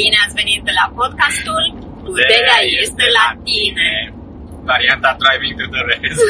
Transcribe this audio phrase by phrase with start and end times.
[0.00, 1.64] Bine ați venit la podcastul
[2.06, 3.90] Puterea este la tine.
[4.70, 6.20] Varianta Driving to the Rest.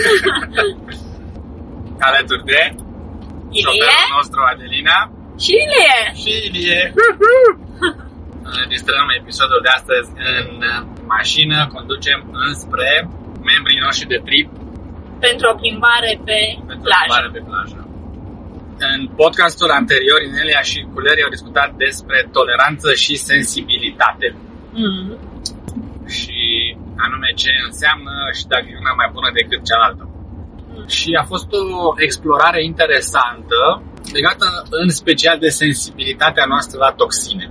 [2.08, 2.60] Alături de
[3.58, 4.98] Ilie șoferul nostru Adelina
[5.44, 5.98] și Ilie.
[6.22, 6.82] și Ilie.
[8.56, 10.48] Ne distrăm episodul de astăzi în
[11.14, 12.90] mașină, conducem înspre
[13.50, 14.48] membrii noștri de trip
[15.26, 16.38] Pentru o plimbare pe
[16.68, 17.06] pentru plajă.
[17.06, 17.78] plimbare pe plajă.
[18.78, 24.28] În podcastul anterior, Inelia și Culeri au discutat despre toleranță și sensibilitate
[24.72, 25.18] Mm.
[26.06, 26.38] și
[27.04, 30.04] anume ce înseamnă și dacă e una mai bună decât cealaltă.
[30.96, 33.60] Și a fost o explorare interesantă
[34.12, 34.46] legată
[34.82, 37.46] în special de sensibilitatea noastră la toxine.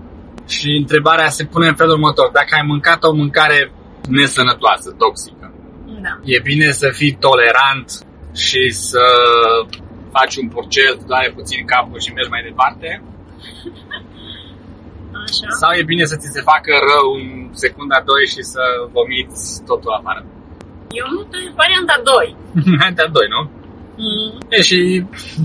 [0.48, 2.30] Și întrebarea se pune în felul următor.
[2.34, 3.72] Dacă ai mâncat o mâncare
[4.10, 5.54] nesănătoasă, toxică,
[6.06, 6.20] Da.
[6.24, 7.88] e bine să fii tolerant
[8.36, 9.04] și să
[10.18, 12.90] faci un purcel, îți doare puțin capul și mergi mai departe?
[15.24, 15.48] Așa.
[15.62, 17.30] Sau e bine să ți se facă rău în
[17.64, 18.64] secunda 2 și să
[18.96, 20.22] vomiți totul afară?
[21.00, 22.36] Eu mă pe varianta 2.
[22.80, 23.42] Varianta 2, nu?
[24.04, 24.32] Mm.
[24.50, 24.80] E, și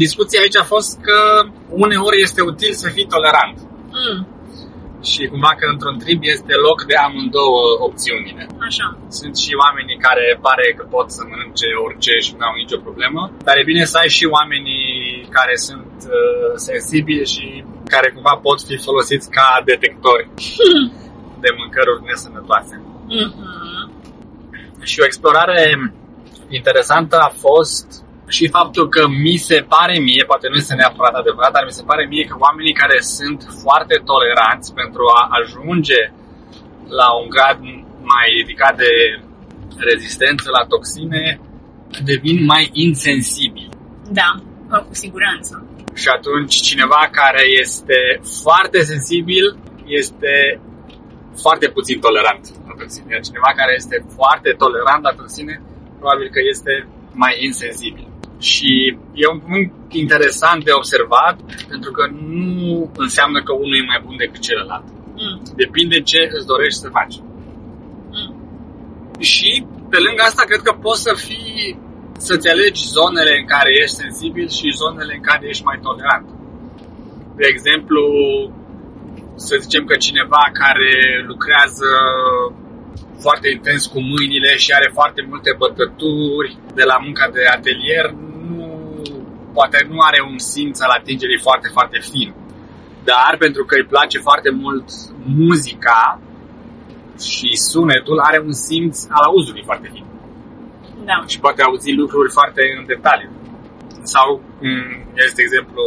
[0.05, 1.19] discuția aici a fost că
[1.69, 3.57] uneori este util să fii tolerant.
[4.01, 4.19] Mm.
[5.11, 8.45] Și cumva că într-un trip este loc de amândouă opțiunile.
[8.69, 8.87] Așa.
[9.19, 13.23] Sunt și oamenii care pare că pot să mănânce orice și nu au nicio problemă,
[13.47, 14.85] dar e bine să ai și oamenii
[15.37, 17.47] care sunt uh, sensibili și
[17.95, 20.25] care cumva pot fi folosiți ca detectori
[21.45, 22.75] de mâncăruri nesănătoase.
[23.19, 23.31] Mhm.
[24.83, 25.61] Și o explorare
[26.49, 28.05] interesantă a fost
[28.37, 31.89] și faptul că mi se pare mie, poate nu este neapărat adevărat, dar mi se
[31.91, 36.01] pare mie că oamenii care sunt foarte toleranți pentru a ajunge
[37.01, 37.59] la un grad
[38.13, 38.93] mai ridicat de
[39.91, 41.41] rezistență la toxine
[42.11, 43.69] devin mai insensibili.
[44.21, 44.31] Da,
[44.69, 45.53] bă, cu siguranță.
[45.95, 47.99] Și atunci cineva care este
[48.43, 49.47] foarte sensibil
[50.01, 50.61] este
[51.45, 53.07] foarte puțin tolerant la toxine.
[53.13, 55.55] Iar cineva care este foarte tolerant la toxine
[55.99, 56.73] probabil că este
[57.13, 58.10] mai insensibil.
[58.49, 58.71] Și
[59.23, 61.37] e un punct interesant de observat
[61.69, 64.87] pentru că nu înseamnă că unul e mai bun decât celălalt.
[65.21, 65.43] Mm.
[65.63, 67.17] Depinde ce îți dorești să faci.
[68.15, 68.33] Mm.
[69.31, 71.79] Și pe lângă asta cred că poți să fii
[72.27, 76.27] să-ți alegi zonele în care ești sensibil și zonele în care ești mai tolerant.
[77.39, 78.03] De exemplu,
[79.47, 80.93] să zicem că cineva care
[81.31, 81.91] lucrează
[83.25, 88.30] foarte intens cu mâinile și are foarte multe bătături de la munca de atelier, nu,
[89.53, 92.35] poate nu are un simț al atingerii foarte, foarte fin.
[93.05, 94.87] Dar pentru că îi place foarte mult
[95.25, 96.21] muzica
[97.33, 100.07] și sunetul, are un simț al auzului foarte fin
[101.05, 101.17] Da.
[101.27, 103.31] și poate auzi lucruri foarte în detaliu.
[104.03, 104.29] Sau,
[104.59, 104.71] cum
[105.27, 105.83] este exemplu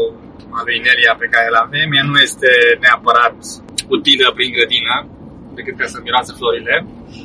[0.58, 2.50] al lui Nelia pe care îl avem, ea nu este
[2.84, 3.38] neapărat
[3.96, 4.96] utilă prin grădină,
[5.58, 6.76] decât ca să miroasă florile,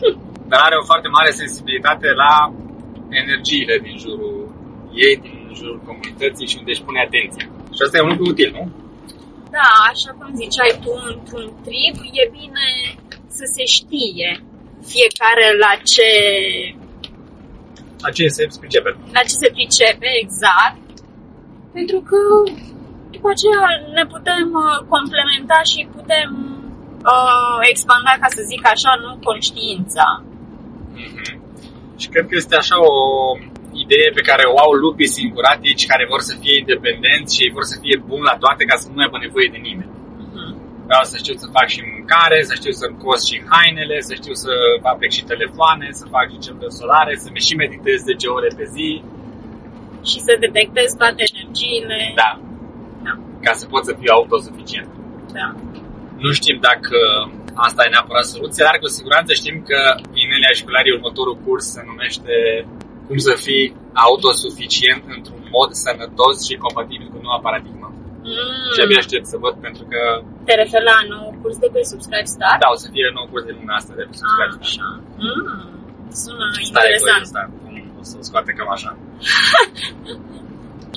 [0.50, 2.34] dar are o foarte mare sensibilitate la
[3.20, 4.38] energiile din jurul
[5.06, 7.44] ei, din jurul comunității și unde își pune atenție.
[7.74, 8.64] Și asta e un lucru util, nu?
[9.56, 12.66] Da, așa cum ziceai tu, într-un trip e bine
[13.38, 14.28] să se știe
[14.92, 16.08] fiecare la ce,
[18.04, 18.90] La ce se pricepe.
[19.16, 20.86] la ce se pricepe exact,
[21.76, 22.18] pentru că
[23.14, 23.62] după aceea
[23.96, 26.30] ne putem uh, complementa și putem
[27.12, 30.06] uh, expanda, ca să zic așa, nu conștiința.
[31.04, 31.26] Mhm.
[32.00, 32.94] Și cred că este așa o
[33.84, 37.76] idee pe care o au lupii singuratici care vor să fie independenți și vor să
[37.82, 39.92] fie buni la toate ca să nu aibă nevoie de nimeni.
[40.24, 40.50] Mhm.
[40.88, 44.34] Vreau să știu să fac și mâncare, să știu să-mi cos și hainele, să știu
[44.44, 44.52] să
[44.86, 48.90] fabric și telefoane, să fac și celule solare, să-mi și meditez 10 ore pe zi.
[50.10, 51.98] Și să detectezi toate energiile.
[52.22, 52.30] Da,
[53.06, 53.14] Da.
[53.46, 54.90] ca să pot să fiu autosuficient.
[55.38, 55.48] da.
[56.24, 56.98] Nu știm dacă
[57.66, 59.78] asta e neapărat soluția, dar cu siguranță știm că
[60.22, 62.34] Inelia și Cularii următorul curs se numește
[63.08, 63.66] cum să fii
[64.06, 67.88] autosuficient într-un mod sănătos și compatibil cu noua paradigmă.
[68.30, 68.68] Mm.
[68.74, 70.00] Și abia aștept să văd pentru că
[70.48, 72.56] Te referi la nou curs de pe Subscribe Star?
[72.64, 74.54] da, o să fie nou curs de luna asta de pe Ah, subscribe.
[74.66, 74.86] așa.
[75.24, 75.42] Mm.
[76.22, 77.20] Sună Stai interesant.
[77.22, 78.90] cu ăsta, cum o să o scoate cam așa.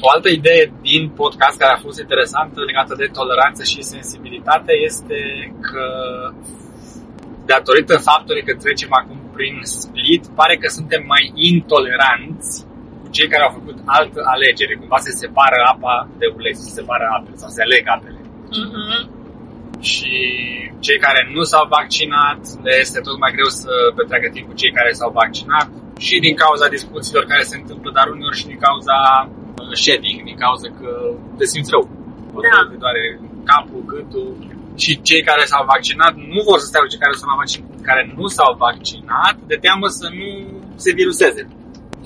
[0.05, 5.17] O altă idee din podcast care a fost interesantă legată de toleranță și sensibilitate este
[5.69, 5.85] că
[7.45, 12.51] datorită faptului că trecem acum prin split, pare că suntem mai intoleranți
[13.01, 14.73] cu cei care au făcut altă alegere.
[14.81, 18.19] Cumva se separă apa de ulei, se separă apele sau se aleg apele.
[18.63, 18.99] Mhm.
[19.89, 20.13] Și
[20.85, 24.73] cei care nu s-au vaccinat, le este tot mai greu să petreacă timp cu cei
[24.77, 25.69] care s-au vaccinat
[26.05, 28.97] și din cauza discuțiilor care se întâmplă, dar uneori și din cauza
[29.27, 30.89] uh, shedding, din cauza că
[31.37, 31.83] te simți rău.
[32.45, 32.59] Da.
[32.71, 33.03] Te doare
[33.49, 34.29] capul, gâtul,
[34.75, 38.03] și cei care s-au vaccinat nu vor să stea cu cei care s-au vaccinat, care
[38.17, 40.27] nu s-au vaccinat, de teamă să nu
[40.83, 41.43] se viruseze.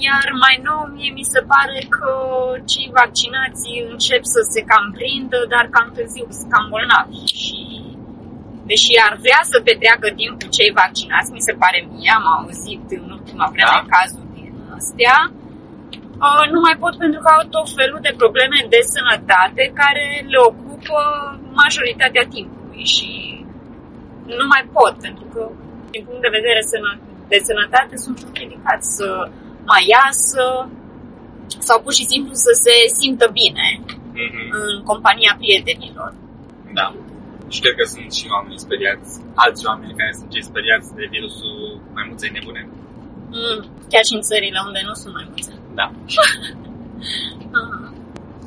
[0.08, 2.12] Iar mai nou, mie mi se pare că
[2.72, 7.22] cei vaccinați încep să se cam prindă, dar cam târziu sunt cam bolnavi.
[7.42, 7.60] Și
[8.70, 12.86] deși ar vrea să petreacă timp cu cei vaccinați, mi se pare mie, am auzit
[12.98, 13.90] în ultima vreme Da?
[13.96, 15.18] cazuri din astea,
[16.26, 20.40] uh, nu mai pot pentru că au tot felul de probleme de sănătate care le
[20.50, 21.00] ocupă
[21.62, 23.10] majoritatea timpului și
[24.40, 25.42] nu mai pot pentru că
[25.94, 27.02] din punct de vedere sănă-
[27.34, 29.08] de sănătate sunt împiedicați să
[29.72, 30.44] mai iasă
[31.68, 33.68] sau pur și simplu să se simtă bine
[34.24, 34.48] Mm-hmm.
[34.60, 36.12] în compania prietenilor.
[36.80, 36.88] Da.
[37.54, 39.10] Și cred că sunt și oameni speriați,
[39.44, 41.58] alți oameni care sunt cei speriați de virusul
[41.96, 42.62] maimuței nebune.
[43.38, 43.60] Mm,
[43.92, 45.54] chiar și în țările unde nu sunt mai multe.
[45.80, 45.88] Da.
[47.60, 47.95] Ah,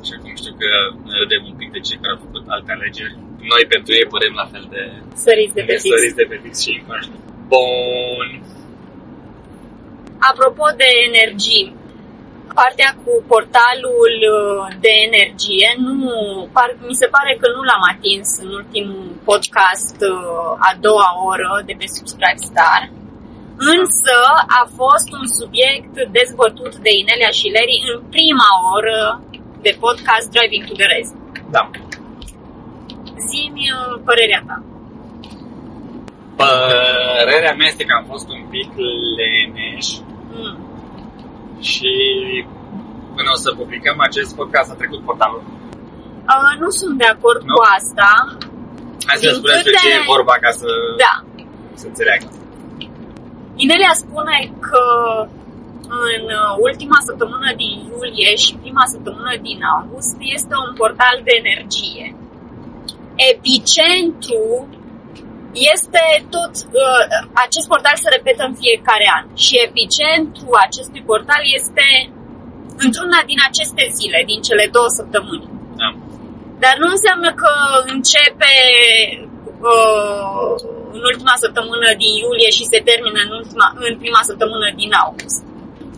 [0.05, 0.69] Și acum știu că
[1.07, 3.15] ne râdem un pic de cei care au făcut alte alegeri.
[3.51, 4.81] Noi pentru ei părem la fel de
[5.23, 5.93] Săriți de pe fix.
[5.93, 7.23] săriți de pe fix și inconștient.
[7.53, 8.27] Bun.
[10.31, 11.65] Apropo de energii,
[12.61, 16.13] partea cu portalul uh, de energie, nu,
[16.55, 21.51] par, mi se pare că nu l-am atins în ultimul podcast uh, a doua oră
[21.67, 22.81] de pe Subscribe Star,
[23.77, 24.17] însă
[24.61, 28.99] a fost un subiect dezbătut de Inelia și Leri în prima oră
[29.61, 31.11] de podcast Driving to the Race.
[31.55, 31.63] Da.
[33.29, 34.57] Zi-mi uh, părerea ta.
[36.35, 38.69] Părerea mea este că am fost un pic
[39.17, 39.87] leneș
[40.31, 40.57] Mm.
[41.69, 41.91] și
[43.15, 45.43] până o să publicăm acest podcast a trecut portalul.
[46.33, 47.53] Uh, nu sunt de acord Nu?
[47.53, 48.09] cu asta.
[49.07, 50.67] Hai să Din spuneți de câte- ce e vorba ca să
[51.05, 51.13] Da,
[51.73, 52.25] se înțeleagă.
[53.55, 54.37] Inelia spune
[54.69, 54.81] că
[55.87, 61.33] în uh, ultima săptămână din iulie și prima săptămână din august este un portal de
[61.43, 62.05] energie.
[63.31, 64.43] Epicentru
[65.73, 66.03] este
[66.35, 66.53] tot,
[66.83, 67.03] uh,
[67.45, 71.87] acest portal se repetă în fiecare an și epicentru acestui portal este
[72.85, 75.47] într-una din aceste zile, din cele două săptămâni.
[75.81, 75.89] Da.
[76.63, 77.51] Dar nu înseamnă că
[77.93, 78.53] începe
[79.69, 80.51] uh,
[80.95, 85.41] în ultima săptămână din iulie și se termină în, ultima, în prima săptămână din august.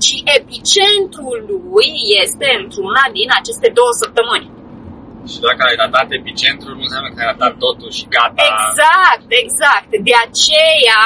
[0.06, 1.90] Ci epicentrul lui
[2.24, 4.48] este într-una din aceste două săptămâni.
[5.32, 8.42] Și dacă ai datat epicentrul, nu înseamnă că ai datat totul și gata.
[8.52, 9.90] Exact, exact.
[10.08, 11.04] De aceea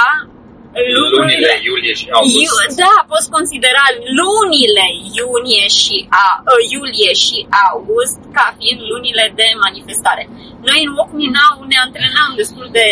[1.15, 2.43] Lunile iulie și august.
[2.45, 3.85] Iu, da, poți considera
[4.19, 4.87] lunile
[5.19, 7.37] iunie și a, uh, iulie și
[7.67, 10.23] august ca fiind lunile de manifestare.
[10.67, 12.87] Noi în Walk Now ne antrenam destul de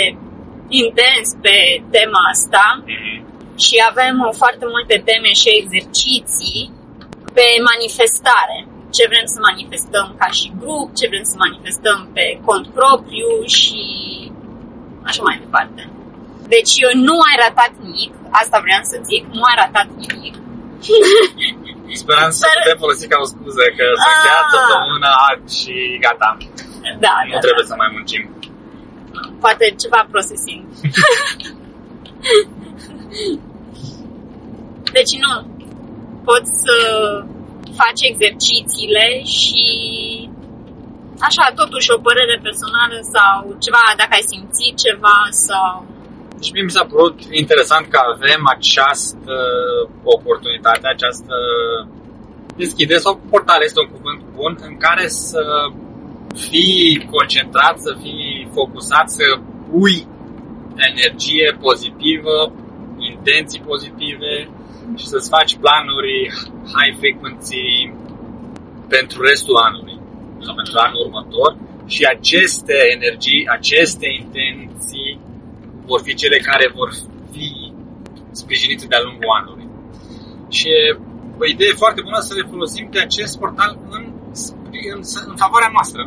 [0.84, 1.56] intens pe
[1.96, 3.33] tema asta Mhm.
[3.66, 6.62] Și avem uh, foarte multe teme și exerciții
[7.38, 8.58] pe manifestare.
[8.96, 13.80] Ce vrem să manifestăm ca și grup, ce vrem să manifestăm pe cont propriu și
[15.10, 15.82] așa mai departe.
[16.56, 18.12] Deci eu nu ai ratat nimic,
[18.42, 20.36] asta vreau să zic, nu ai ratat nimic.
[22.02, 24.14] Speram să Dar- putem folosi ca o scuză că se Ah.
[24.14, 25.14] încheia săptămâna
[25.58, 25.74] și
[26.06, 26.30] gata.
[27.06, 28.22] Da, Nu da, trebuie să mai muncim.
[29.44, 30.64] poate ceva processing.
[34.98, 35.34] deci nu,
[36.24, 36.76] poți să
[37.80, 39.64] faci exercițiile și
[41.28, 45.86] așa, totuși o părere personală sau ceva, dacă ai simțit ceva sau...
[46.44, 49.36] Și mie mi s-a părut interesant că avem această
[50.16, 51.36] oportunitate, această
[52.56, 55.44] deschidere sau portal este un cuvânt bun în care să
[56.50, 59.26] fii concentrat, să fii focusat, să
[59.70, 60.08] pui
[60.90, 62.36] energie pozitivă,
[63.24, 64.34] intenții pozitive
[65.00, 66.16] și să-ți faci planuri
[66.76, 67.92] high frequency
[68.88, 69.98] pentru restul anului
[70.46, 71.50] sau pentru anul următor
[71.86, 75.20] și aceste energii, aceste intenții
[75.90, 76.90] vor fi cele care vor
[77.34, 77.50] fi
[78.32, 79.68] sprijinite de-a lungul anului.
[80.56, 80.98] Și e
[81.42, 84.04] o idee foarte bună să le folosim de acest portal în,
[84.96, 85.02] în,
[85.32, 86.02] în favoarea noastră.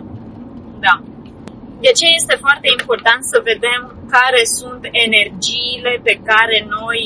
[0.86, 0.94] Da.
[1.84, 7.00] De ce este foarte important să vedem care sunt energiile pe care noi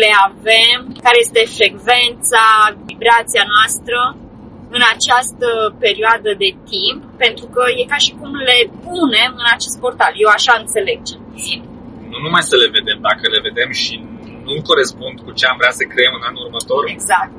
[0.00, 2.44] le avem, care este frecvența,
[2.88, 3.98] vibrația noastră
[4.76, 5.48] în această
[5.84, 10.12] perioadă de timp, pentru că e ca și cum le punem în acest portal.
[10.24, 11.58] Eu așa înțeleg ce puțin.
[12.10, 13.94] Nu numai să le vedem, dacă le vedem și
[14.48, 17.34] nu corespund cu ce am vrea să creăm în anul următor, Exact.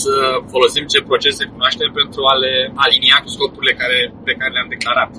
[0.00, 0.14] să
[0.54, 5.12] folosim ce procese cunoaștem pentru a le alinia cu scopurile care, pe care le-am declarat.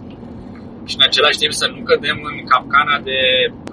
[0.90, 3.20] Și în același timp să nu cădem în capcana de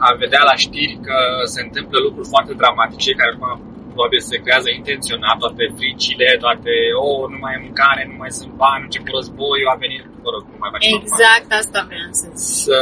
[0.09, 1.17] a vedea la știri că
[1.55, 3.51] se întâmplă lucruri foarte dramatice care acum
[3.95, 6.73] probabil se creează intenționat toate fricile, toate,
[7.07, 10.43] oh, nu mai e mâncare, nu mai sunt bani, început războiul, a venit, mă rog,
[10.55, 11.61] nu mai facem Exact acum.
[11.63, 12.49] asta vreau să zic.
[12.65, 12.79] Să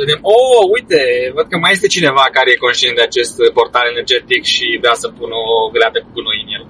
[0.00, 1.00] vedem, oh, uite,
[1.36, 5.16] văd că mai este cineva care e conștient de acest portal energetic și vrea să
[5.18, 6.64] pună o greată cu gunoi în el.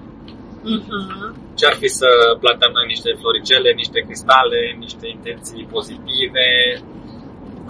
[0.75, 1.31] Uh-huh.
[1.59, 2.09] Ce ar fi să
[2.43, 6.47] plantăm noi niște floricele, niște cristale, niște intenții pozitive,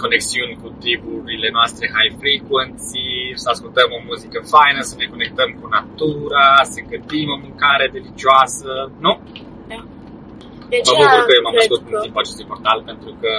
[0.02, 3.08] conexiuni cu triburile noastre high frequency,
[3.42, 8.70] să ascultăm o muzică faină, să ne conectăm cu natura, să gătim o mâncare delicioasă,
[9.04, 9.12] nu?
[9.70, 9.78] Da.
[10.70, 11.88] De mă bucur că eu m-am născut că...
[11.90, 13.32] în timpul acestui portal pentru că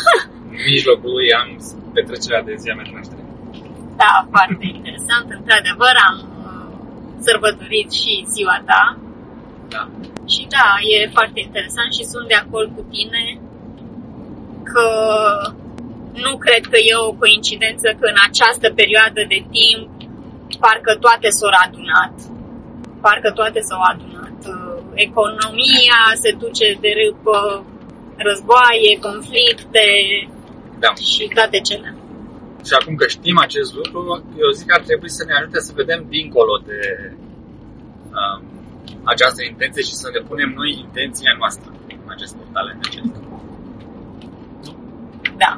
[0.52, 1.48] în mijlocul lui am
[1.96, 3.22] petrecerea de ziua mea de naștere.
[4.02, 5.26] Da, foarte interesant.
[5.38, 6.66] Într-adevăr, am uh,
[7.26, 8.82] sărbătorit și ziua ta.
[9.74, 9.82] Da.
[10.32, 13.22] Și da, e foarte interesant și sunt de acord cu tine
[14.70, 14.88] că
[16.24, 19.88] nu cred că e o coincidență că în această perioadă de timp
[20.64, 22.14] parcă toate s-au adunat.
[23.04, 24.38] Parcă toate s-au adunat.
[24.52, 27.38] Uh, economia se duce de râpă,
[28.26, 29.86] războaie, conflicte
[30.82, 30.90] da.
[31.12, 31.90] și toate cele.
[32.66, 34.00] Și acum că știm acest lucru,
[34.42, 36.80] eu zic că ar trebui să ne ajute să vedem dincolo de
[38.18, 38.55] um,
[39.12, 41.68] această intenție și să ne punem noi intenția noastră
[42.04, 43.14] în acest portal energetic.
[45.42, 45.52] Da.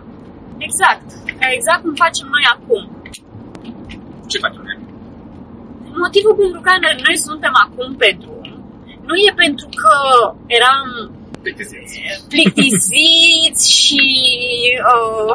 [0.66, 1.06] Exact.
[1.56, 2.82] Exact cum facem noi acum.
[4.30, 4.78] Ce facem noi?
[6.04, 8.38] Motivul pentru care noi suntem acum pe drum
[9.08, 9.92] nu e pentru că
[10.58, 10.87] eram
[11.42, 11.94] plictisiți,
[12.28, 14.04] plictisiți și
[14.92, 15.32] uh,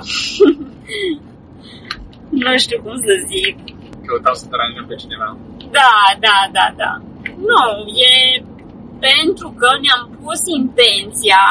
[2.44, 3.56] nu știu cum să zic.
[4.06, 5.38] Căutau să deranjăm pe cineva.
[5.78, 5.94] Da,
[6.26, 6.92] da, da, da.
[7.50, 7.64] Nu,
[8.10, 8.44] e
[9.00, 11.44] pentru că ne-am pus intenția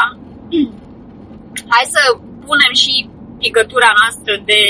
[1.72, 2.02] hai să
[2.46, 2.94] punem și
[3.42, 4.62] picătura noastră de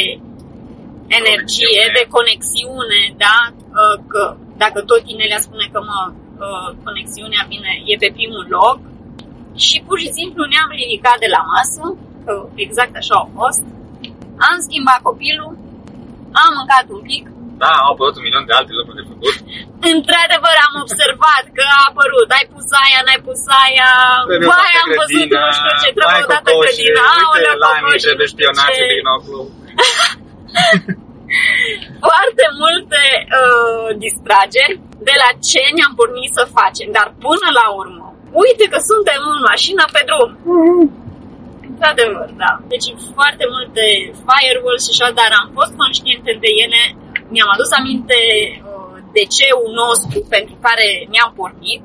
[1.21, 1.97] energie, conexiune.
[1.99, 3.37] de conexiune, da?
[3.81, 4.23] Uh, că
[4.63, 8.79] dacă tot Inelia spune că mă, uh, conexiunea vine, e pe primul loc
[9.65, 11.85] și pur și simplu ne-am ridicat de la masă,
[12.25, 12.33] că
[12.67, 13.63] exact așa a fost,
[14.49, 15.53] am schimbat copilul,
[16.43, 17.25] am mâncat un pic,
[17.63, 19.02] da, au apărut un milion de alte lucruri de făcut.
[19.93, 23.91] Într-adevăr am observat că a apărut, ai pus aia, n-ai pus aia,
[24.51, 29.07] vai am văzut nu știu ce, trebuie odată grădina, uite, la mine trebuie spionaje din
[29.17, 29.41] oclu.
[32.09, 33.03] Foarte multe
[33.41, 34.75] uh, distrageri
[35.09, 38.07] de la ce ne-am pornit să facem, dar până la urmă,
[38.45, 40.31] uite că suntem în mașină pe drum.
[41.69, 42.53] Într-adevăr, da.
[42.73, 42.87] Deci
[43.17, 43.85] foarte multe
[44.27, 46.81] firewalls și așa, dar am fost conștiente de ele.
[47.33, 48.19] Mi-am adus aminte
[49.13, 51.85] uh, de ceul nostru pentru care ne-am pornit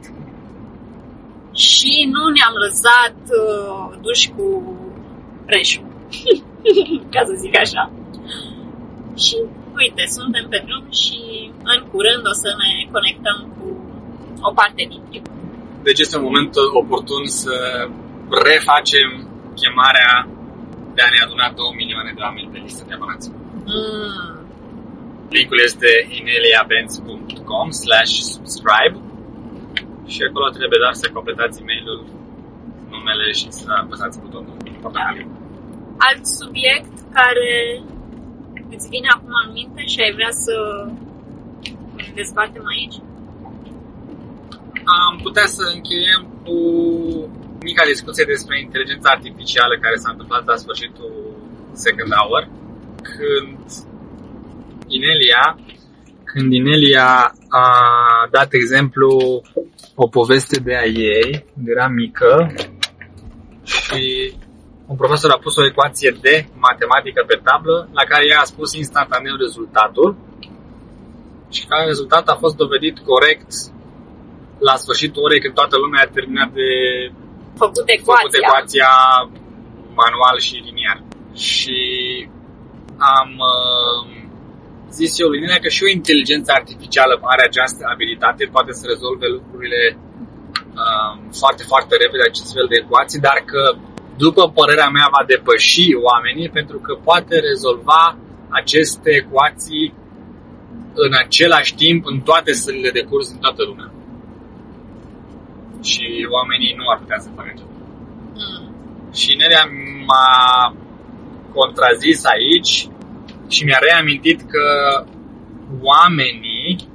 [1.65, 4.48] și nu ne-am lăsat uh, duși cu
[5.50, 5.86] preșul,
[7.13, 7.84] ca să zic așa.
[9.24, 9.38] Și
[9.79, 11.19] uite, suntem pe drum și
[11.74, 13.67] în curând o să ne conectăm cu
[14.48, 15.25] o parte din timp.
[15.88, 17.55] Deci este un moment oportun să
[18.50, 19.10] refacem
[19.62, 20.12] chemarea
[20.96, 23.27] de a ne aduna 2 milioane de oameni pe listă de abonați.
[23.65, 24.37] Mm.
[25.29, 28.96] Linkul este ineliabenz.com slash subscribe
[30.13, 32.00] și acolo trebuie doar să completați e-mailul,
[32.89, 35.27] numele și să apăsați butonul portocaliu.
[36.07, 37.51] Alt subiect care
[38.74, 40.55] îți vine acum în minte și ai vrea să
[42.19, 42.98] dezbatem aici?
[45.00, 46.57] Am putea să încheiem cu
[47.67, 51.13] mica discuție despre inteligența artificială care s-a întâmplat la sfârșitul
[51.86, 52.43] second hour,
[53.12, 53.65] când
[54.88, 55.58] Inelia,
[56.24, 57.67] când Inelia a
[58.32, 59.41] dat exemplu
[59.96, 62.53] o poveste de a ei, când era mică,
[63.63, 64.34] și
[64.88, 68.74] un profesor a pus o ecuație de matematică pe tablă, la care ea a spus
[68.74, 70.15] instantaneu rezultatul
[71.50, 73.51] și ca rezultat a fost dovedit corect
[74.60, 76.70] la sfârșitul orei când toată lumea a terminat de
[77.58, 78.91] făcut ecuația, făcut ecuația
[80.01, 81.00] manual și liniar.
[81.34, 81.79] Și
[82.98, 84.16] am uh,
[84.89, 89.27] zis eu lui Nina că și o inteligență artificială are această abilitate, poate să rezolve
[89.38, 89.82] lucrurile
[90.82, 93.62] um, foarte, foarte repede acest fel de ecuații, dar că
[94.17, 98.17] după părerea mea va depăși oamenii pentru că poate rezolva
[98.50, 99.94] aceste ecuații
[100.94, 103.91] în același timp în toate sălile de curs din toată lumea.
[105.84, 107.70] Și oamenii nu ar putea să facă acest
[108.39, 108.65] mm.
[109.13, 109.65] Și Nerea
[110.08, 110.75] m-a
[111.53, 112.89] contrazis aici
[113.48, 114.66] și mi-a reamintit că
[115.82, 116.88] oamenii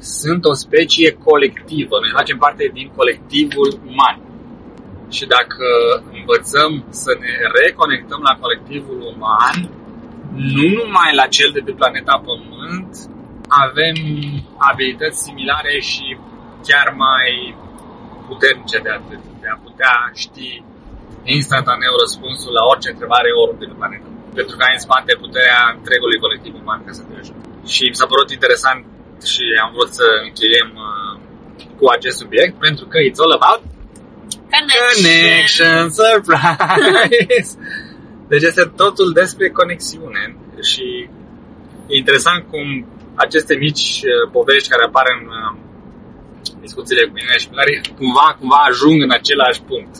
[0.00, 1.94] sunt o specie colectivă.
[2.00, 4.16] Noi facem parte din colectivul uman.
[5.16, 5.66] Și dacă
[6.18, 9.56] învățăm să ne reconectăm la colectivul uman,
[10.56, 12.92] nu numai la cel de pe planeta Pământ,
[13.64, 13.96] avem
[14.70, 16.06] abilități similare și
[16.66, 17.56] chiar mai
[18.28, 20.62] puternice de atât, de a putea ști
[21.38, 24.08] instantaneu răspunsul la orice întrebare oriunde pe planetă.
[24.38, 27.42] Pentru că ai în spate puterea întregului colectiv uman ca să te ajute.
[27.74, 28.80] Și mi s-a părut interesant
[29.32, 31.12] și am vrut să încheiem uh,
[31.78, 33.60] cu acest subiect pentru că it's all about
[34.54, 37.50] connection, surprise!
[38.30, 40.36] Deci este totul despre conexiune
[40.70, 40.86] și
[41.86, 42.66] e interesant cum
[43.14, 45.52] aceste mici uh, povești care apar în uh,
[46.60, 47.48] discuțiile cu mine și
[48.00, 49.94] cumva, cumva ajung în același punct.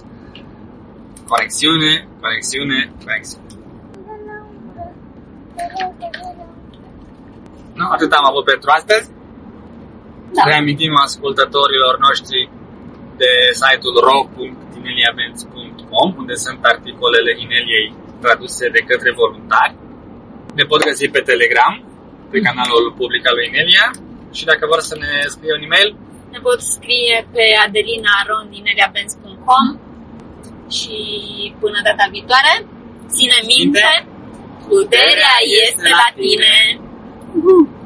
[1.33, 3.43] Conexiune, conexiune, conexiune.
[7.79, 9.07] Nu, atât am avut pentru astăzi.
[10.37, 10.43] Da.
[10.51, 12.41] Reamintim ascultătorilor noștri
[13.23, 17.89] de site-ul ro.ineliabenz.com unde sunt articolele Ineliei
[18.23, 19.75] traduse de către voluntari.
[20.59, 21.75] Ne pot găsi pe Telegram,
[22.31, 22.47] pe mhm.
[22.47, 23.87] canalul public al lui Inelia
[24.37, 25.91] și dacă vor să ne scrie un e-mail,
[26.35, 29.67] ne pot scrie pe adelina.rondinelia.benz.com
[30.79, 30.99] și
[31.63, 32.55] până data viitoare,
[33.15, 33.87] ține minte,
[34.69, 35.37] Puterea
[35.69, 36.81] este la tine.
[37.35, 37.84] Uhuh.